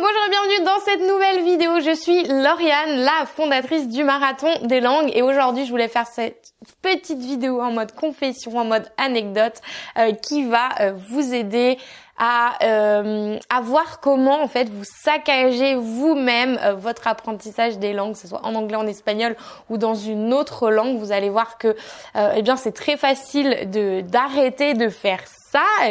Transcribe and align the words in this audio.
bonjour 0.00 0.22
et 0.26 0.30
bienvenue 0.30 0.64
dans 0.64 0.80
cette 0.80 1.00
nouvelle 1.00 1.44
vidéo. 1.44 1.78
Je 1.78 1.94
suis 1.94 2.24
Lauriane, 2.24 3.04
la 3.04 3.26
fondatrice 3.26 3.88
du 3.88 4.02
Marathon 4.02 4.48
des 4.64 4.80
langues 4.80 5.10
et 5.14 5.22
aujourd'hui 5.22 5.66
je 5.66 5.70
voulais 5.70 5.86
faire 5.86 6.06
cette 6.08 6.52
petite 6.82 7.20
vidéo 7.20 7.60
en 7.60 7.70
mode 7.70 7.92
confession, 7.92 8.56
en 8.56 8.64
mode 8.64 8.90
anecdote 8.96 9.60
euh, 9.98 10.12
qui 10.12 10.44
va 10.46 10.70
euh, 10.80 10.92
vous 11.10 11.32
aider 11.32 11.78
à, 12.18 12.64
euh, 12.64 13.38
à 13.48 13.60
voir 13.60 14.00
comment 14.00 14.42
en 14.42 14.48
fait 14.48 14.68
vous 14.68 14.84
saccagez 14.84 15.76
vous-même 15.76 16.58
euh, 16.62 16.74
votre 16.74 17.06
apprentissage 17.06 17.78
des 17.78 17.92
langues, 17.92 18.14
que 18.14 18.18
ce 18.18 18.26
soit 18.26 18.44
en 18.44 18.56
anglais, 18.56 18.76
en 18.76 18.88
espagnol 18.88 19.36
ou 19.70 19.78
dans 19.78 19.94
une 19.94 20.34
autre 20.34 20.70
langue. 20.70 20.98
Vous 20.98 21.12
allez 21.12 21.30
voir 21.30 21.56
que 21.56 21.76
eh 22.16 22.42
bien 22.42 22.56
c'est 22.56 22.72
très 22.72 22.96
facile 22.96 23.70
de 23.70 24.00
d'arrêter 24.00 24.74
de 24.74 24.88
faire 24.88 25.20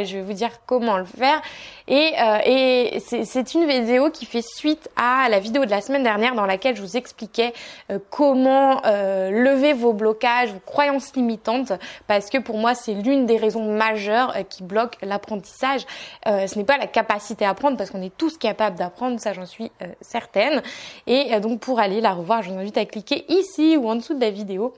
je 0.04 0.18
vais 0.18 0.22
vous 0.22 0.34
dire 0.34 0.50
comment 0.66 0.98
le 0.98 1.06
faire. 1.06 1.42
Et, 1.88 2.14
euh, 2.20 3.00
c'est 3.00 3.54
une 3.54 3.66
vidéo 3.66 4.10
qui 4.10 4.26
fait 4.26 4.42
suite 4.42 4.90
à 4.96 5.28
la 5.30 5.40
vidéo 5.40 5.66
de 5.66 5.70
la 5.70 5.82
semaine 5.82 6.04
dernière 6.04 6.34
dans 6.34 6.46
laquelle 6.46 6.76
je 6.76 6.82
vous 6.82 6.96
expliquais 6.96 7.54
euh, 7.92 8.00
comment 8.10 8.82
euh, 8.86 9.32
lever 9.32 9.74
vos 9.74 9.94
blocages, 9.94 10.52
vos 10.52 10.60
croyances 10.60 11.14
limitantes, 11.16 11.74
parce 12.08 12.30
que 12.30 12.38
pour 12.38 12.58
moi 12.58 12.74
c'est 12.74 12.94
l'une 12.94 13.26
des 13.26 13.38
raisons 13.38 13.74
majeures 13.74 14.34
qui 14.50 14.64
bloquent 14.64 14.98
l'apprentissage. 15.02 15.82
ce 16.26 16.58
n'est 16.58 16.66
pas 16.66 16.78
la 16.78 16.88
capacité 16.88 17.46
à 17.46 17.50
apprendre, 17.50 17.78
parce 17.78 17.92
qu'on 17.92 18.02
est 18.02 18.16
tous 18.16 18.38
capables 18.38 18.78
d'apprendre, 18.78 19.20
ça 19.20 19.34
j'en 19.34 19.46
suis 19.46 19.72
certaine. 20.02 20.62
Et 21.08 21.40
donc 21.40 21.60
pour 21.60 21.80
aller 21.80 22.02
la 22.02 22.14
revoir, 22.14 22.44
je 22.44 22.52
vous 22.52 22.58
invite 22.58 22.78
à 22.78 22.86
cliquer 22.86 23.26
ici 23.30 23.78
ou 23.78 23.90
en 23.90 23.96
dessous 23.96 24.14
de 24.14 24.22
la 24.22 24.32
vidéo 24.32 24.74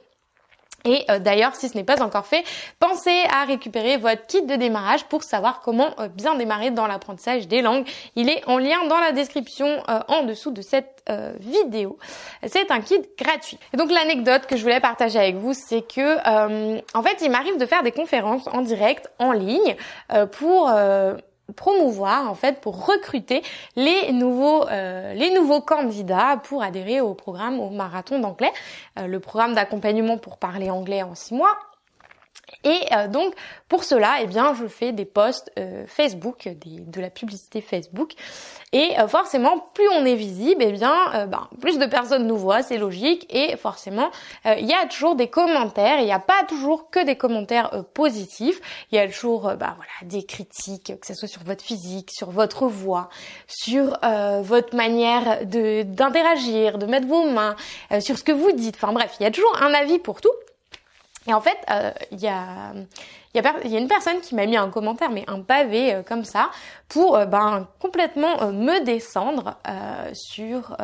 et 0.86 1.04
euh, 1.10 1.20
d'ailleurs, 1.20 1.56
si 1.56 1.68
ce 1.68 1.76
n'est 1.76 1.84
pas 1.84 2.02
encore 2.02 2.26
fait, 2.26 2.44
pensez 2.80 3.24
à 3.34 3.44
récupérer 3.46 3.98
votre 3.98 4.26
kit 4.28 4.44
de 4.44 4.56
démarrage 4.56 5.06
pour 5.06 5.24
savoir 5.24 5.62
comment 5.62 5.90
euh, 6.00 6.08
bien 6.08 6.36
démarrer 6.36 6.72
dans 6.72 6.88
l'apprentissage 6.88 7.48
des 7.48 7.62
langues. 7.62 7.86
Il 8.16 8.30
est 8.30 8.48
en 8.48 8.58
lien 8.58 8.86
dans 8.88 9.00
la 9.00 9.12
description 9.12 9.84
euh, 9.90 10.00
en 10.08 10.24
dessous 10.24 10.52
de 10.52 10.62
cette 10.62 10.92
vidéo. 11.40 12.00
C'est 12.48 12.72
un 12.72 12.82
kit 12.82 13.00
gratuit. 13.16 13.60
Et 13.72 13.78
donc 13.78 13.92
l'anecdote 13.92 14.48
que 14.48 14.58
je 14.58 14.64
voulais 14.64 14.80
partager 14.80 15.20
avec 15.20 15.36
vous, 15.36 15.54
c'est 15.54 15.82
que 15.82 16.18
en 16.98 17.04
fait, 17.04 17.18
il 17.22 17.30
m'arrive 17.30 17.58
de 17.60 17.66
faire 17.68 17.84
des 17.84 17.92
conférences 17.92 18.48
en 18.48 18.62
direct, 18.62 19.08
en 19.20 19.32
ligne, 19.32 19.76
pour 20.32 20.72
promouvoir 21.56 22.30
en 22.30 22.36
fait 22.36 22.62
pour 22.62 22.86
recruter 22.86 23.44
les 23.76 24.12
nouveaux 24.12 24.68
euh, 24.68 25.14
les 25.14 25.32
nouveaux 25.32 25.62
candidats 25.62 26.38
pour 26.44 26.64
adhérer 26.64 27.02
au 27.02 27.14
programme 27.14 27.60
au 27.60 27.70
marathon 27.70 28.20
d'anglais. 28.20 28.52
Euh, 29.00 29.08
le 29.08 29.20
programme 29.20 29.54
d'accompagnement 29.54 30.18
pour 30.18 30.38
parler 30.38 30.70
anglais 30.70 31.04
en 31.04 31.16
six 31.16 31.34
mois 31.34 31.58
et 32.64 32.80
euh, 32.94 33.08
donc 33.08 33.34
pour 33.68 33.84
cela, 33.84 34.18
eh 34.22 34.28
bien, 34.28 34.54
je 34.54 34.68
fais 34.68 34.92
des 34.92 35.06
posts 35.06 35.52
euh, 35.58 35.86
Facebook, 35.88 36.48
des, 36.48 36.80
de 36.80 37.02
la 37.02 37.10
publicité 37.10 37.62
Facebook. 37.62 38.14
Et 38.74 39.00
euh, 39.00 39.08
forcément, 39.08 39.60
plus 39.74 39.88
on 39.90 40.06
est 40.06 40.16
visible, 40.16 40.64
eh 40.64 40.72
bien, 40.72 41.28
ben, 41.28 41.48
plus 41.60 41.80
de 41.80 41.86
personnes 41.86 42.28
nous 42.28 42.38
voient, 42.38 42.62
c'est 42.62 42.78
logique. 42.78 43.26
Et 43.30 43.56
forcément, 43.58 44.10
il 44.46 44.66
y 44.66 44.74
a 44.74 44.86
toujours 44.88 45.16
des 45.16 45.28
commentaires. 45.28 46.00
Il 46.00 46.06
n'y 46.06 46.12
a 46.12 46.20
pas 46.20 46.44
toujours 46.48 46.90
que 46.90 47.04
des 47.04 47.16
commentaires 47.16 47.84
positifs. 47.94 48.60
Il 48.92 48.96
y 48.96 49.00
a 49.00 49.08
toujours, 49.08 49.44
bah, 49.44 49.76
voilà, 49.78 49.92
des 50.04 50.24
critiques, 50.26 50.94
que 51.00 51.08
ce 51.08 51.14
soit 51.14 51.28
sur 51.28 51.44
votre 51.44 51.64
physique, 51.64 52.10
sur 52.12 52.30
votre 52.30 52.68
voix, 52.68 53.10
sur 53.48 53.98
votre 54.42 54.76
manière 54.76 55.46
de 55.46 55.84
d'interagir, 55.84 56.78
de 56.78 56.86
mettre 56.86 57.08
vos 57.08 57.30
mains, 57.30 57.56
sur 58.00 58.18
ce 58.18 58.24
que 58.24 58.32
vous 58.32 58.52
dites. 58.52 58.76
Enfin 58.76 58.94
bref, 58.94 59.16
il 59.20 59.24
y 59.24 59.26
a 59.26 59.32
toujours 59.32 59.62
un 59.62 59.74
avis 59.74 60.00
pour 60.00 60.22
tout. 60.22 60.35
Et 61.28 61.34
en 61.34 61.42
fait, 61.42 61.58
euh, 61.72 61.92
il 62.12 62.20
y, 62.20 62.28
a, 62.28 62.74
y, 63.34 63.40
a, 63.40 63.68
y, 63.68 63.76
a, 63.76 63.80
une 63.80 63.88
personne 63.88 64.22
qui 64.22 64.36
m'a 64.36 64.46
mis 64.46 64.58
un 64.58 64.70
commentaire, 64.70 65.10
mais 65.10 65.24
un 65.28 65.42
pavé 65.42 65.94
euh, 65.94 66.04
comme 66.04 66.24
ça, 66.24 66.52
pour 66.88 67.18
euh, 67.18 67.26
ben, 67.26 67.68
complètement 67.80 68.52
me 68.52 68.84
descendre 68.84 69.58
sur 70.14 70.76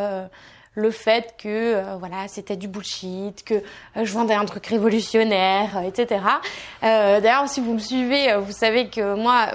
le 0.76 0.92
fait 0.92 1.36
que 1.38 1.48
euh, 1.48 1.96
voilà 2.00 2.28
c'était 2.28 2.56
du 2.56 2.68
bullshit, 2.68 3.44
que 3.44 3.56
euh, 3.56 4.06
je 4.06 4.14
vendais 4.14 4.34
un 4.34 4.46
truc 4.46 4.66
révolutionnaire, 4.68 5.78
euh, 5.78 5.82
etc. 5.82 6.22
D'ailleurs, 6.82 7.48
si 7.50 7.60
vous 7.60 7.74
me 7.74 7.80
suivez, 7.80 8.36
vous 8.38 8.52
savez 8.52 8.90
que 8.90 9.16
moi, 9.16 9.48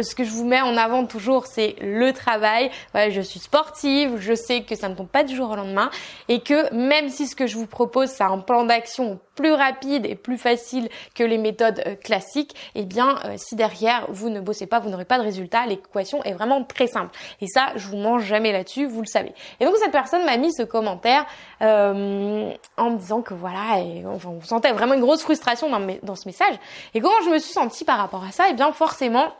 ce 0.00 0.14
que 0.14 0.24
je 0.24 0.30
vous 0.30 0.44
mets 0.44 0.60
en 0.60 0.76
avant 0.76 1.06
toujours, 1.06 1.46
c'est 1.46 1.76
le 1.80 2.12
travail. 2.12 2.70
Voilà, 2.92 3.10
je 3.10 3.20
suis 3.20 3.40
sportive, 3.40 4.16
je 4.18 4.34
sais 4.34 4.62
que 4.62 4.74
ça 4.74 4.88
ne 4.88 4.94
tombe 4.94 5.08
pas 5.08 5.24
du 5.24 5.34
jour 5.34 5.50
au 5.50 5.56
lendemain, 5.56 5.90
et 6.28 6.40
que 6.40 6.72
même 6.74 7.08
si 7.08 7.26
ce 7.26 7.36
que 7.36 7.46
je 7.46 7.56
vous 7.56 7.66
propose, 7.66 8.08
c'est 8.08 8.24
un 8.24 8.38
plan 8.38 8.64
d'action 8.64 9.18
plus 9.34 9.52
rapide 9.52 10.04
et 10.04 10.16
plus 10.16 10.36
facile 10.36 10.88
que 11.14 11.22
les 11.22 11.38
méthodes 11.38 11.98
classiques, 12.02 12.54
eh 12.74 12.84
bien, 12.84 13.18
si 13.36 13.54
derrière 13.54 14.06
vous 14.08 14.30
ne 14.30 14.40
bossez 14.40 14.66
pas, 14.66 14.80
vous 14.80 14.90
n'aurez 14.90 15.04
pas 15.04 15.18
de 15.18 15.22
résultat. 15.22 15.64
L'équation 15.66 16.24
est 16.24 16.32
vraiment 16.32 16.64
très 16.64 16.88
simple. 16.88 17.16
Et 17.40 17.46
ça, 17.46 17.68
je 17.76 17.86
vous 17.86 17.96
mange 17.96 18.24
jamais 18.24 18.50
là-dessus, 18.50 18.86
vous 18.86 19.00
le 19.00 19.06
savez. 19.06 19.32
Et 19.60 19.64
donc 19.64 19.76
cette 19.76 19.92
personne 19.92 20.24
m'a 20.24 20.36
mis 20.36 20.52
ce 20.52 20.64
commentaire 20.64 21.24
euh, 21.62 22.50
en 22.76 22.90
me 22.90 22.98
disant 22.98 23.22
que 23.22 23.34
voilà, 23.34 23.78
et, 23.80 24.04
on 24.06 24.40
sentait 24.42 24.72
vraiment 24.72 24.94
une 24.94 25.00
grosse 25.00 25.22
frustration 25.22 25.70
dans, 25.70 25.86
dans 26.02 26.16
ce 26.16 26.26
message. 26.26 26.56
Et 26.94 27.00
comment 27.00 27.20
je 27.24 27.30
me 27.30 27.38
suis 27.38 27.52
sentie 27.52 27.84
par 27.84 27.98
rapport 27.98 28.24
à 28.24 28.32
ça? 28.32 28.46
Eh 28.50 28.54
bien, 28.54 28.72
forcément, 28.72 29.32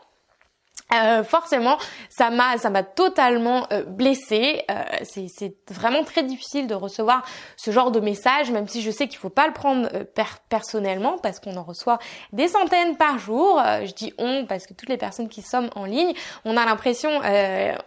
euh, 0.93 1.23
forcément, 1.23 1.77
ça 2.09 2.31
m'a 2.31 2.57
ça 2.57 2.69
m'a 2.69 2.83
totalement 2.83 3.67
euh, 3.71 3.83
blessée. 3.83 4.63
Euh, 4.71 4.83
c'est 5.03 5.53
vraiment 5.69 6.03
très 6.03 6.23
difficile 6.23 6.67
de 6.67 6.73
recevoir 6.73 7.23
ce 7.57 7.69
genre 7.71 7.91
de 7.91 7.99
message, 7.99 8.51
même 8.51 8.67
si 8.67 8.81
je 8.81 8.89
sais 8.89 9.07
qu'il 9.07 9.19
faut 9.19 9.29
pas 9.29 9.45
le 9.45 9.53
prendre 9.53 9.87
euh, 9.93 10.03
personnellement 10.49 11.17
parce 11.21 11.39
qu'on 11.39 11.55
en 11.57 11.63
reçoit 11.63 11.99
des 12.33 12.47
centaines 12.47 12.97
par 12.97 13.19
jour. 13.19 13.61
je 13.85 13.93
dis 13.93 14.13
on 14.17 14.45
parce 14.47 14.65
que 14.65 14.73
toutes 14.73 14.89
les 14.89 14.97
personnes 14.97 15.29
qui 15.29 15.41
sommes 15.41 15.69
en 15.75 15.85
ligne, 15.85 16.13
on 16.45 16.57
a 16.57 16.65
l'impression, 16.65 17.09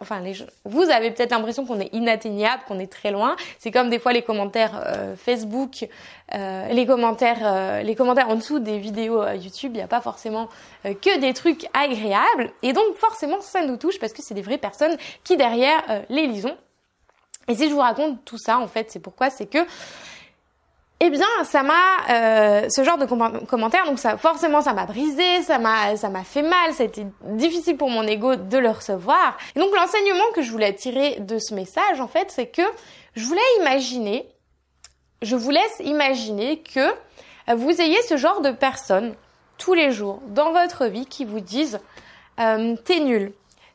enfin 0.01 0.21
les, 0.21 0.34
vous 0.65 0.83
avez 0.83 1.11
peut-être 1.11 1.33
l'impression 1.33 1.67
qu'on 1.67 1.81
est 1.81 1.93
inatteignable, 1.93 2.63
qu'on 2.69 2.79
est 2.79 2.91
très 2.91 3.11
loin. 3.11 3.37
C'est 3.59 3.71
comme 3.71 3.91
des 3.91 3.99
fois 3.99 4.13
les 4.13 4.23
commentaires 4.23 4.83
Facebook, 5.17 5.87
les 6.34 6.87
commentaires 6.87 7.82
les 7.84 7.94
commentaires 7.94 8.28
en 8.28 8.37
dessous 8.37 8.59
des 8.59 8.78
vidéos 8.78 9.22
YouTube. 9.32 9.72
Il 9.75 9.78
n'y 9.78 9.82
a 9.82 9.88
pas 9.88 10.00
forcément 10.00 10.48
que 10.84 11.19
des 11.19 11.34
trucs 11.34 11.66
agréables 11.75 12.50
et 12.62 12.72
donc 12.72 12.97
forcément 12.97 13.41
ça 13.41 13.62
nous 13.65 13.76
touche 13.76 13.98
parce 13.98 14.12
que 14.12 14.22
c'est 14.22 14.34
des 14.34 14.42
vraies 14.42 14.59
personnes 14.59 14.97
qui 15.25 15.37
derrière 15.37 15.82
euh, 15.91 16.03
les 16.09 16.26
lisons. 16.26 16.56
Et 17.48 17.54
si 17.54 17.69
je 17.69 17.75
vous 17.75 17.81
raconte 17.81 18.25
tout 18.25 18.38
ça, 18.38 18.59
en 18.59 18.69
fait, 18.69 18.91
c'est 18.91 19.00
pourquoi, 19.00 19.28
c'est 19.31 19.47
que 19.47 19.59
eh 21.04 21.10
bien, 21.10 21.26
ça 21.42 21.65
m'a 21.65 21.72
euh, 22.10 22.69
ce 22.69 22.84
genre 22.84 22.97
de 22.97 23.06
commentaires, 23.06 23.84
donc 23.87 23.98
ça 23.98 24.16
forcément 24.16 24.60
ça 24.60 24.72
m'a 24.72 24.87
brisé, 24.87 25.42
ça 25.42 25.59
m'a 25.59 25.97
ça 25.97 26.09
m'a 26.09 26.22
fait 26.22 26.42
mal, 26.42 26.72
ça 26.75 26.84
a 26.84 26.87
été 26.87 27.04
difficile 27.25 27.76
pour 27.76 27.91
mon 27.91 28.04
ego 28.06 28.37
de 28.37 28.59
le 28.59 28.71
recevoir. 28.71 29.37
Et 29.56 29.59
donc 29.59 29.75
l'enseignement 29.75 30.31
que 30.32 30.42
je 30.42 30.53
voulais 30.53 30.72
tirer 30.75 31.19
de 31.19 31.38
ce 31.38 31.54
message, 31.54 32.00
en 32.00 32.06
fait, 32.06 32.31
c'est 32.31 32.47
que 32.47 32.62
je 33.16 33.25
voulais 33.25 33.41
imaginer, 33.59 34.28
je 35.22 35.37
vous 35.37 35.50
laisse 35.50 35.81
imaginer 35.81 36.59
que 36.59 36.93
vous 37.55 37.81
ayez 37.81 38.00
ce 38.03 38.16
genre 38.16 38.41
de 38.41 38.50
personnes 38.50 39.15
tous 39.59 39.75
les 39.75 39.93
jours 39.93 40.21
dans 40.28 40.53
votre 40.53 40.87
vie 40.87 41.06
qui 41.06 41.25
vous 41.25 41.41
disent 41.41 41.81
euh, 42.41 42.77
t'es 42.84 43.00
nul. 43.00 43.33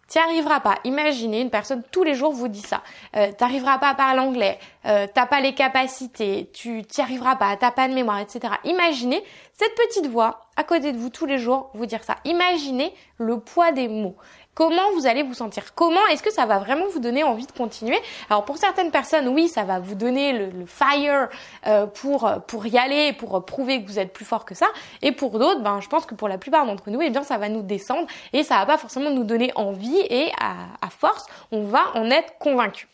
T'y 0.08 0.19
arriveras 0.19 0.62
pas. 0.62 0.75
Imaginez 0.85 1.41
une 1.41 1.50
personne 1.50 1.84
tous 1.91 2.03
les 2.03 2.16
jours 2.16 2.31
vous 2.31 2.47
dit 2.47 2.62
ça. 2.62 2.81
Euh, 3.18 3.31
T'arriveras 3.38 3.78
pas 3.78 3.90
à 3.90 3.94
parler 3.94 4.22
anglais. 4.22 4.58
Euh, 4.85 5.06
t'as 5.13 5.25
pas 5.25 5.41
les 5.41 5.53
capacités. 5.53 6.50
Tu 6.53 6.84
t'y 6.84 7.02
arriveras 7.02 7.35
pas. 7.35 7.58
T'as 7.58 7.72
pas 7.72 7.90
de 7.90 7.94
mémoire, 7.94 8.19
etc. 8.19 8.53
Imaginez 8.64 9.22
cette 9.52 9.75
petite 9.75 10.08
voix 10.08 10.46
à 10.56 10.64
côté 10.64 10.94
de 10.94 10.97
vous 10.97 11.09
tous 11.09 11.25
les 11.25 11.38
jours 11.38 11.72
vous 11.74 11.85
dire 11.85 12.03
ça. 12.06 12.16
Imaginez 12.24 12.94
le 13.18 13.40
poids 13.40 13.74
des 13.74 13.90
mots. 13.90 14.16
Comment 14.57 14.91
vous 14.95 15.06
allez 15.06 15.22
vous 15.22 15.35
sentir? 15.35 15.75
Comment 15.75 16.03
est-ce 16.07 16.23
que 16.23 16.34
ça 16.34 16.47
va 16.47 16.57
vraiment 16.57 16.88
vous 16.88 16.97
donner 16.97 17.23
envie 17.23 17.45
de 17.45 17.51
continuer? 17.51 18.00
Alors 18.28 18.44
pour 18.44 18.57
certaines 18.57 18.90
personnes, 18.90 19.28
oui, 19.28 19.50
ça 19.50 19.66
va 19.66 19.78
vous 19.78 19.94
donner 19.94 20.34
le, 20.34 20.66
fire 20.66 21.29
euh, 21.68 21.85
pour 21.85 22.28
pour 22.47 22.66
y 22.66 22.75
aller, 22.75 23.13
pour 23.13 23.46
prouver 23.46 23.84
que 23.84 23.88
vous 23.88 24.00
êtes 24.00 24.12
plus 24.12 24.25
fort 24.25 24.46
que 24.46 24.56
ça. 24.56 24.66
Et 25.03 25.12
pour 25.12 25.38
d'autres, 25.38 25.62
ben 25.62 25.79
je 25.79 25.88
pense 25.88 26.07
que 26.07 26.16
pour 26.16 26.28
la 26.28 26.40
plupart 26.40 26.66
d'entre 26.66 26.90
nous, 26.90 27.03
eh 27.03 27.12
bien 27.12 27.22
ça 27.22 27.38
va 27.38 27.50
nous 27.50 27.62
descendre 27.62 28.07
et 28.34 28.41
ça 28.41 28.56
va 28.57 28.66
pas 28.66 28.79
forcément 28.79 29.12
nous 29.12 29.25
donner 29.25 29.51
envie 29.53 30.00
et 30.09 30.31
à, 30.41 30.56
à 30.81 30.90
force, 30.90 31.28
on 31.51 31.62
va 31.66 31.91
en 31.94 32.09
être 32.09 32.40
convaincu. 32.40 32.88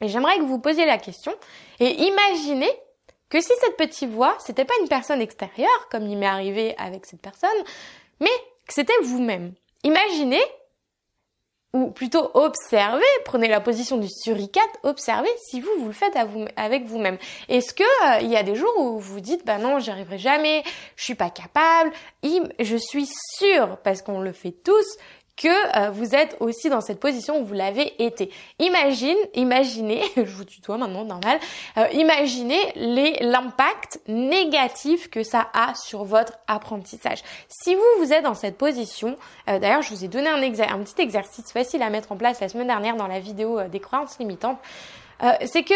Et 0.00 0.08
j'aimerais 0.08 0.38
que 0.38 0.44
vous 0.44 0.60
posiez 0.60 0.86
la 0.86 0.96
question 0.96 1.34
et 1.78 2.04
imaginez 2.04 2.72
que 3.28 3.38
si 3.42 3.52
cette 3.60 3.76
petite 3.76 4.08
voix, 4.08 4.34
c'était 4.38 4.64
pas 4.64 4.72
une 4.80 4.88
personne 4.88 5.20
extérieure, 5.20 5.88
comme 5.90 6.06
il 6.06 6.16
m'est 6.16 6.24
arrivé 6.24 6.74
avec 6.78 7.04
cette 7.04 7.20
personne, 7.20 7.50
mais 8.18 8.30
que 8.66 8.72
c'était 8.72 8.98
vous-même. 9.02 9.52
Imaginez 9.84 10.40
ou 11.72 11.90
plutôt 11.90 12.30
observez, 12.34 13.04
prenez 13.24 13.46
la 13.48 13.60
position 13.60 13.96
du 13.96 14.08
suricate, 14.08 14.70
observez 14.82 15.30
si 15.48 15.60
vous 15.60 15.70
vous 15.78 15.86
le 15.86 15.92
faites 15.92 16.16
avec 16.56 16.84
vous-même. 16.84 17.16
Est-ce 17.48 17.74
que 17.74 17.82
euh, 17.82 18.20
il 18.22 18.28
y 18.28 18.36
a 18.36 18.42
des 18.42 18.56
jours 18.56 18.72
où 18.78 18.98
vous 18.98 19.14
vous 19.14 19.20
dites 19.20 19.46
bah 19.46 19.58
non, 19.58 19.78
j'y 19.78 19.90
arriverai 19.90 20.18
jamais, 20.18 20.64
je 20.96 21.04
suis 21.04 21.14
pas 21.14 21.30
capable. 21.30 21.92
Je 22.22 22.76
suis 22.76 23.08
sûre 23.36 23.78
parce 23.84 24.02
qu'on 24.02 24.20
le 24.20 24.32
fait 24.32 24.50
tous 24.52 24.96
que 25.36 25.48
euh, 25.48 25.90
vous 25.90 26.14
êtes 26.14 26.36
aussi 26.40 26.68
dans 26.68 26.80
cette 26.80 27.00
position 27.00 27.40
où 27.40 27.44
vous 27.44 27.54
l'avez 27.54 28.04
été. 28.04 28.30
Imagine, 28.58 29.16
imaginez, 29.34 30.02
je 30.16 30.22
vous 30.22 30.44
tutoie 30.44 30.76
maintenant, 30.76 31.04
normal, 31.04 31.38
euh, 31.78 31.86
imaginez 31.92 32.72
l'impact 33.20 34.00
négatif 34.06 35.08
que 35.08 35.22
ça 35.22 35.48
a 35.54 35.74
sur 35.74 36.04
votre 36.04 36.34
apprentissage. 36.46 37.22
Si 37.48 37.74
vous, 37.74 37.82
vous 37.98 38.12
êtes 38.12 38.24
dans 38.24 38.34
cette 38.34 38.58
position, 38.58 39.16
euh, 39.48 39.58
d'ailleurs 39.58 39.82
je 39.82 39.94
vous 39.94 40.04
ai 40.04 40.08
donné 40.08 40.28
un, 40.28 40.42
un, 40.42 40.78
petit 40.84 41.00
exercice 41.00 41.52
facile 41.52 41.82
à 41.82 41.90
mettre 41.90 42.12
en 42.12 42.16
place 42.16 42.40
la 42.40 42.48
semaine 42.48 42.66
dernière 42.66 42.96
dans 42.96 43.06
la 43.06 43.20
vidéo 43.20 43.62
des 43.64 43.80
croyances 43.80 44.18
limitantes, 44.18 44.58
c'est 45.44 45.64
que 45.64 45.74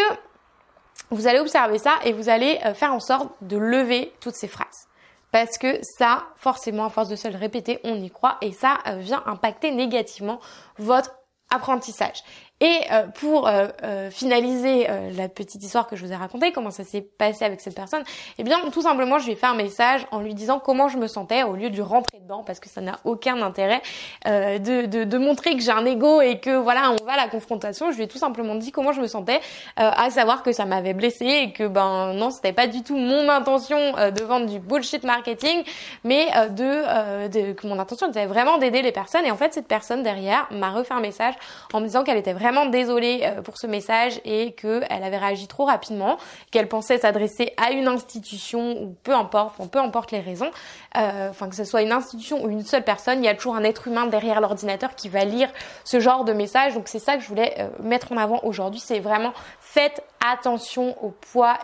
vous 1.11 1.27
allez 1.27 1.37
observer 1.39 1.77
ça 1.77 1.93
et 2.03 2.13
vous 2.13 2.29
allez 2.29 2.59
faire 2.73 2.91
en 2.93 2.99
sorte 2.99 3.29
de 3.41 3.57
lever 3.57 4.11
toutes 4.19 4.33
ces 4.33 4.47
phrases 4.47 4.87
parce 5.35 5.57
que 5.57 5.79
ça, 5.83 6.29
forcément, 6.37 6.85
à 6.85 6.89
force 6.89 7.09
de 7.09 7.17
se 7.17 7.27
le 7.27 7.37
répéter, 7.37 7.81
on 7.83 8.01
y 8.01 8.09
croit 8.09 8.37
et 8.39 8.53
ça 8.53 8.77
euh, 8.87 8.99
vient 8.99 9.21
impacter 9.25 9.69
négativement 9.71 10.39
votre 10.77 11.13
apprentissage. 11.53 12.23
Et 12.61 12.79
euh, 12.89 13.03
pour 13.07 13.49
euh, 13.49 13.67
euh, 13.83 14.09
finaliser 14.09 14.87
la 15.11 15.27
petite 15.27 15.61
histoire 15.61 15.87
que 15.87 15.97
je 15.97 16.05
vous 16.05 16.13
ai 16.13 16.15
racontée, 16.15 16.53
comment 16.53 16.71
ça 16.71 16.85
s'est 16.85 17.01
passé 17.01 17.43
avec 17.43 17.59
cette 17.59 17.75
personne, 17.75 18.03
eh 18.37 18.43
bien 18.43 18.57
tout 18.71 18.81
simplement 18.81 19.19
je 19.19 19.25
lui 19.25 19.33
ai 19.33 19.35
fait 19.35 19.45
un 19.45 19.55
message 19.55 20.07
en 20.11 20.21
lui 20.21 20.33
disant 20.33 20.59
comment 20.59 20.87
je 20.87 20.97
me 20.97 21.07
sentais 21.07 21.43
au 21.43 21.55
lieu 21.55 21.69
de 21.69 21.81
rentrer 21.81 22.19
dedans 22.19 22.43
parce 22.45 22.61
que 22.61 22.69
ça 22.69 22.79
n'a 22.79 22.97
aucun 23.03 23.41
intérêt 23.41 23.81
de, 24.25 24.85
de, 24.85 25.03
de, 25.03 25.17
montrer 25.17 25.55
que 25.55 25.61
j'ai 25.61 25.71
un 25.71 25.85
ego 25.85 26.21
et 26.21 26.39
que 26.39 26.55
voilà 26.55 26.91
on 26.91 27.05
va 27.05 27.13
à 27.13 27.17
la 27.17 27.27
confrontation. 27.27 27.91
Je 27.91 27.97
lui 27.97 28.03
ai 28.03 28.07
tout 28.07 28.17
simplement 28.17 28.55
dit 28.55 28.71
comment 28.71 28.93
je 28.93 29.01
me 29.01 29.07
sentais, 29.07 29.41
à 29.75 30.09
savoir 30.09 30.41
que 30.41 30.53
ça 30.53 30.63
m'avait 30.63 30.93
blessé 30.93 31.25
et 31.25 31.51
que 31.51 31.67
ben 31.67 32.13
non 32.13 32.31
c'était 32.31 32.53
pas 32.53 32.67
du 32.67 32.83
tout 32.83 32.95
mon 32.95 33.27
intention 33.27 33.77
de 33.77 34.23
vendre 34.23 34.45
du 34.45 34.59
bullshit 34.59 35.03
marketing, 35.03 35.63
mais 36.05 36.27
de, 36.51 37.27
de 37.27 37.53
que 37.53 37.67
mon 37.67 37.79
intention 37.79 38.07
était 38.07 38.27
vraiment 38.27 38.57
d'aider 38.59 38.81
les 38.81 38.93
personnes. 38.93 39.25
Et 39.25 39.31
en 39.31 39.37
fait 39.37 39.53
cette 39.53 39.67
personne 39.67 40.03
derrière 40.03 40.47
m'a 40.51 40.71
refait 40.71 40.93
un 40.93 41.01
message 41.01 41.33
en 41.73 41.81
me 41.81 41.85
disant 41.85 42.03
qu'elle 42.03 42.17
était 42.17 42.33
vraiment 42.33 42.44
vraiment 42.45 42.67
désolée 42.67 43.21
euh, 43.23 43.41
pour 43.41 43.57
ce 43.57 43.65
message 43.65 44.21
et 44.23 44.51
qu'elle 44.51 44.85
avait 44.89 45.17
réagi 45.17 45.47
trop 45.47 45.65
rapidement, 45.65 46.17
qu'elle 46.51 46.67
pensait 46.67 46.99
s'adresser 46.99 47.53
à 47.57 47.71
une 47.71 47.87
institution 47.87 48.81
ou 48.81 48.95
peu 49.03 49.13
importe, 49.15 49.55
peu 49.71 49.79
importe 49.79 50.11
les 50.11 50.19
raisons, 50.19 50.51
euh, 50.95 51.29
enfin 51.29 51.49
que 51.49 51.55
ce 51.55 51.63
soit 51.63 51.81
une 51.81 51.91
institution 51.91 52.43
ou 52.43 52.49
une 52.49 52.63
seule 52.63 52.83
personne, 52.83 53.23
il 53.23 53.25
y 53.25 53.29
a 53.29 53.33
toujours 53.33 53.55
un 53.55 53.63
être 53.63 53.87
humain 53.87 54.05
derrière 54.05 54.41
l'ordinateur 54.41 54.93
qui 54.95 55.09
va 55.09 55.25
lire 55.25 55.49
ce 55.83 55.99
genre 55.99 56.23
de 56.23 56.33
message. 56.33 56.75
Donc 56.75 56.87
c'est 56.87 56.99
ça 56.99 57.17
que 57.17 57.23
je 57.23 57.27
voulais 57.27 57.55
euh, 57.57 57.67
mettre 57.81 58.11
en 58.11 58.17
avant 58.17 58.39
aujourd'hui, 58.43 58.79
c'est 58.79 58.99
vraiment 58.99 59.33
faites 59.59 60.03
attention 60.31 60.95
au 61.03 61.09
poids 61.09 61.57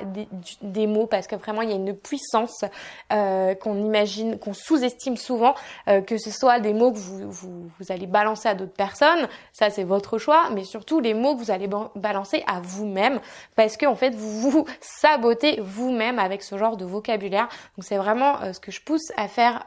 des, 0.61 0.87
mots 0.87 1.07
parce 1.07 1.27
que 1.27 1.35
vraiment 1.35 1.61
il 1.61 1.69
y 1.69 1.73
a 1.73 1.75
une 1.75 1.95
puissance 1.95 2.65
euh, 3.11 3.55
qu'on 3.55 3.77
imagine, 3.77 4.37
qu'on 4.39 4.53
sous-estime 4.53 5.17
souvent, 5.17 5.55
euh, 5.87 6.01
que 6.01 6.17
ce 6.17 6.31
soit 6.31 6.59
des 6.59 6.73
mots 6.73 6.91
que 6.91 6.97
vous, 6.97 7.29
vous, 7.29 7.85
allez 7.89 8.07
balancer 8.07 8.49
à 8.49 8.55
d'autres 8.55 8.73
personnes, 8.73 9.27
ça 9.53 9.69
c'est 9.69 9.83
votre 9.83 10.17
choix, 10.17 10.49
mais 10.51 10.63
surtout 10.63 10.99
les 10.99 11.13
mots 11.13 11.35
que 11.35 11.43
vous 11.43 11.51
allez 11.51 11.69
balancer 11.95 12.43
à 12.47 12.61
vous-même 12.61 13.19
parce 13.55 13.77
que 13.77 13.85
en 13.85 13.95
fait 13.95 14.15
vous 14.15 14.49
vous 14.49 14.65
sabotez 14.81 15.59
vous-même 15.61 16.19
avec 16.19 16.43
ce 16.43 16.57
genre 16.57 16.77
de 16.77 16.85
vocabulaire. 16.85 17.47
Donc 17.77 17.83
c'est 17.83 17.97
vraiment 17.97 18.41
euh, 18.41 18.53
ce 18.53 18.59
que 18.59 18.71
je 18.71 18.81
pousse 18.81 19.11
à 19.17 19.27
faire. 19.27 19.63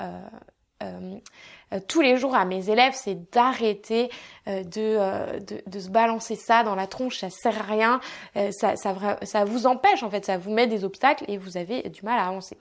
Euh, 0.83 1.81
tous 1.89 2.01
les 2.01 2.17
jours 2.17 2.35
à 2.35 2.45
mes 2.45 2.71
élèves, 2.71 2.95
c'est 2.95 3.31
d'arrêter 3.33 4.11
euh, 4.49 4.63
euh, 4.77 5.41
de, 5.41 5.63
de, 5.67 5.79
se 5.79 5.89
balancer 5.89 6.37
ça 6.37 6.63
dans 6.63 6.75
la 6.75 6.87
tronche, 6.87 7.19
ça 7.19 7.31
sert 7.31 7.59
à 7.59 7.63
rien, 7.63 8.01
ça, 8.51 8.75
ça 8.77 9.45
vous 9.45 9.67
empêche 9.67 10.03
en 10.03 10.11
fait, 10.11 10.25
ça 10.25 10.39
vous 10.39 10.51
met 10.51 10.67
des 10.67 10.85
obstacles 10.85 11.25
et 11.29 11.39
vous 11.39 11.57
avez 11.57 11.83
du 11.89 12.03
mal 12.03 12.19
à 12.19 12.27
avancer. 12.27 12.57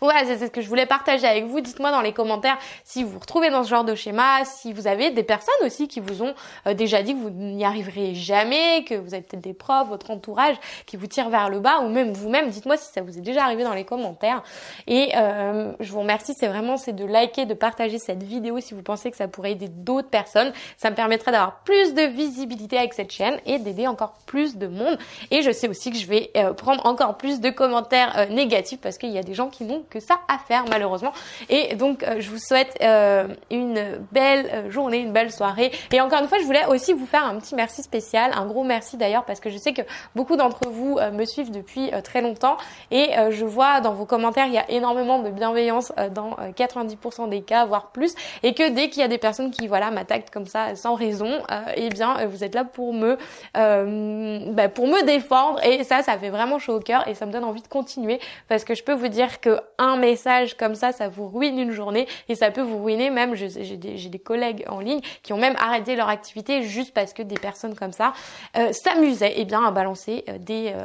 Voilà, 0.00 0.24
c'est 0.24 0.38
ce 0.38 0.50
que 0.50 0.60
je 0.60 0.68
voulais 0.68 0.86
partager 0.86 1.26
avec 1.26 1.44
vous. 1.46 1.60
Dites-moi 1.60 1.90
dans 1.90 2.00
les 2.00 2.12
commentaires 2.12 2.58
si 2.84 3.02
vous 3.02 3.10
vous 3.10 3.18
retrouvez 3.18 3.50
dans 3.50 3.64
ce 3.64 3.70
genre 3.70 3.84
de 3.84 3.94
schéma, 3.94 4.44
si 4.44 4.72
vous 4.72 4.86
avez 4.86 5.10
des 5.10 5.22
personnes 5.22 5.54
aussi 5.64 5.88
qui 5.88 6.00
vous 6.00 6.22
ont 6.22 6.34
euh, 6.66 6.74
déjà 6.74 7.02
dit 7.02 7.14
que 7.14 7.18
vous 7.18 7.30
n'y 7.30 7.64
arriverez 7.64 8.14
jamais, 8.14 8.84
que 8.84 8.94
vous 8.94 9.14
avez 9.14 9.22
peut-être 9.22 9.42
des 9.42 9.54
profs, 9.54 9.88
votre 9.88 10.10
entourage 10.10 10.56
qui 10.86 10.96
vous 10.96 11.06
tire 11.06 11.28
vers 11.28 11.48
le 11.48 11.60
bas, 11.60 11.80
ou 11.80 11.88
même 11.88 12.12
vous-même. 12.12 12.48
Dites-moi 12.48 12.76
si 12.76 12.92
ça 12.92 13.02
vous 13.02 13.16
est 13.16 13.20
déjà 13.20 13.44
arrivé 13.44 13.64
dans 13.64 13.74
les 13.74 13.84
commentaires. 13.84 14.42
Et 14.86 15.12
euh, 15.16 15.72
je 15.80 15.92
vous 15.92 16.00
remercie, 16.00 16.34
c'est 16.34 16.48
vraiment 16.48 16.76
c'est 16.76 16.92
de 16.92 17.04
liker, 17.04 17.46
de 17.46 17.54
partager 17.54 17.98
cette 17.98 18.22
vidéo 18.22 18.60
si 18.60 18.74
vous 18.74 18.82
pensez 18.82 19.10
que 19.10 19.16
ça 19.16 19.28
pourrait 19.28 19.52
aider 19.52 19.68
d'autres 19.68 20.10
personnes. 20.10 20.52
Ça 20.76 20.90
me 20.90 20.96
permettrait 20.96 21.32
d'avoir 21.32 21.60
plus 21.60 21.94
de 21.94 22.02
visibilité 22.02 22.78
avec 22.78 22.94
cette 22.94 23.12
chaîne 23.12 23.38
et 23.46 23.58
d'aider 23.58 23.86
encore 23.86 24.14
plus 24.26 24.56
de 24.56 24.66
monde. 24.66 24.98
Et 25.30 25.42
je 25.42 25.50
sais 25.50 25.68
aussi 25.68 25.90
que 25.90 25.96
je 25.96 26.06
vais 26.06 26.30
euh, 26.36 26.52
prendre 26.52 26.84
encore 26.86 27.16
plus 27.16 27.40
de 27.40 27.50
commentaires 27.50 28.28
négatifs 28.30 28.80
parce 28.80 28.98
qu'il 28.98 29.10
y 29.10 29.18
a 29.18 29.22
des 29.22 29.34
gens 29.34 29.48
qui 29.48 29.64
n'ont 29.64 29.83
que 29.90 30.00
ça 30.00 30.20
à 30.28 30.38
faire 30.38 30.64
malheureusement. 30.68 31.12
Et 31.48 31.74
donc 31.74 32.02
euh, 32.02 32.16
je 32.18 32.30
vous 32.30 32.38
souhaite 32.38 32.76
euh, 32.82 33.28
une 33.50 33.98
belle 34.12 34.48
euh, 34.52 34.70
journée, 34.70 34.98
une 34.98 35.12
belle 35.12 35.32
soirée. 35.32 35.72
Et 35.92 36.00
encore 36.00 36.20
une 36.20 36.28
fois, 36.28 36.38
je 36.38 36.44
voulais 36.44 36.66
aussi 36.66 36.92
vous 36.92 37.06
faire 37.06 37.24
un 37.24 37.38
petit 37.38 37.54
merci 37.54 37.82
spécial, 37.82 38.32
un 38.34 38.46
gros 38.46 38.64
merci 38.64 38.96
d'ailleurs 38.96 39.24
parce 39.24 39.40
que 39.40 39.50
je 39.50 39.58
sais 39.58 39.72
que 39.72 39.82
beaucoup 40.14 40.36
d'entre 40.36 40.68
vous 40.68 40.98
me 41.12 41.24
suivent 41.24 41.50
depuis 41.50 41.90
très 42.02 42.20
longtemps 42.20 42.56
et 42.90 43.10
je 43.30 43.44
vois 43.44 43.80
dans 43.80 43.92
vos 43.92 44.06
commentaires 44.06 44.46
il 44.46 44.54
y 44.54 44.58
a 44.58 44.70
énormément 44.70 45.18
de 45.18 45.30
bienveillance 45.30 45.92
dans 46.12 46.30
90% 46.56 47.28
des 47.28 47.42
cas, 47.42 47.64
voire 47.64 47.90
plus, 47.90 48.14
et 48.42 48.54
que 48.54 48.68
dès 48.70 48.88
qu'il 48.88 49.00
y 49.00 49.04
a 49.04 49.08
des 49.08 49.18
personnes 49.18 49.50
qui 49.50 49.66
voilà 49.66 49.90
m'attaquent 49.90 50.30
comme 50.30 50.46
ça 50.46 50.74
sans 50.74 50.94
raison, 50.94 51.42
eh 51.76 51.88
bien 51.90 52.24
vous 52.26 52.44
êtes 52.44 52.54
là 52.54 52.64
pour 52.64 52.92
me 52.92 53.16
bah, 53.54 54.68
pour 54.68 54.86
me 54.86 55.04
défendre 55.04 55.64
et 55.64 55.84
ça 55.84 56.02
ça 56.02 56.18
fait 56.18 56.30
vraiment 56.30 56.58
chaud 56.58 56.76
au 56.76 56.80
cœur 56.80 57.06
et 57.08 57.14
ça 57.14 57.26
me 57.26 57.32
donne 57.32 57.44
envie 57.44 57.62
de 57.62 57.68
continuer 57.68 58.20
parce 58.48 58.64
que 58.64 58.74
je 58.74 58.82
peux 58.82 58.94
vous 58.94 59.08
dire 59.08 59.40
que 59.40 59.60
un 59.78 59.96
message 59.96 60.56
comme 60.56 60.74
ça, 60.74 60.92
ça 60.92 61.08
vous 61.08 61.28
ruine 61.28 61.58
une 61.58 61.72
journée 61.72 62.06
et 62.28 62.34
ça 62.34 62.50
peut 62.50 62.62
vous 62.62 62.82
ruiner 62.82 63.10
même, 63.10 63.34
j'ai 63.34 63.48
des, 63.76 64.18
collègues 64.18 64.64
en 64.68 64.80
ligne 64.80 65.00
qui 65.22 65.32
ont 65.32 65.38
même 65.38 65.56
arrêté 65.58 65.96
leur 65.96 66.08
activité 66.08 66.62
juste 66.62 66.94
parce 66.94 67.12
que 67.12 67.22
des 67.22 67.36
personnes 67.36 67.74
comme 67.74 67.92
ça 67.92 68.12
euh, 68.56 68.72
s'amusaient 68.72 69.34
eh 69.36 69.44
bien, 69.44 69.64
à 69.64 69.70
balancer 69.70 70.24
euh, 70.28 70.38
des, 70.38 70.72
euh, 70.74 70.84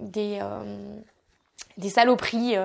des, 0.00 0.40
des 1.76 1.88
saloperies. 1.88 2.56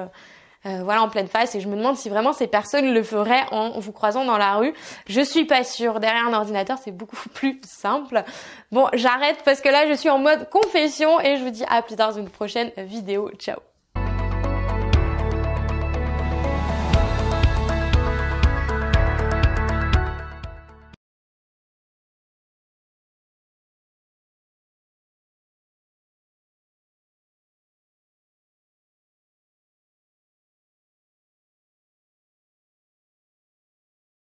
voilà 0.63 1.03
en 1.03 1.09
pleine 1.09 1.27
face 1.27 1.55
et 1.55 1.59
je 1.59 1.67
me 1.67 1.75
demande 1.75 1.97
si 1.97 2.09
vraiment 2.09 2.31
ces 2.31 2.47
personnes 2.47 2.93
le 2.93 3.03
feraient 3.03 3.43
en 3.51 3.79
vous 3.79 3.91
croisant 3.91 4.25
dans 4.25 4.37
la 4.37 4.55
rue. 4.55 4.73
Je 5.07 5.21
suis 5.21 5.45
pas 5.45 5.63
sûre. 5.63 5.99
Derrière 5.99 6.25
un 6.27 6.33
ordinateur, 6.33 6.77
c'est 6.77 6.91
beaucoup 6.91 7.17
plus 7.33 7.59
simple. 7.65 8.23
Bon, 8.71 8.87
j'arrête 8.93 9.41
parce 9.43 9.61
que 9.61 9.69
là, 9.69 9.87
je 9.87 9.93
suis 9.93 10.09
en 10.09 10.19
mode 10.19 10.49
confession 10.49 11.19
et 11.19 11.37
je 11.37 11.43
vous 11.43 11.51
dis 11.51 11.65
à 11.69 11.81
plus 11.81 11.95
tard 11.95 12.11
dans 12.11 12.19
une 12.19 12.29
prochaine 12.29 12.71
vidéo. 12.77 13.29
Ciao. 13.37 13.59